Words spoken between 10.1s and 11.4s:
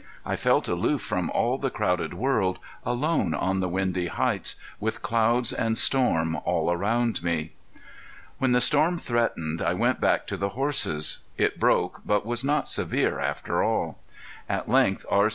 to the horses.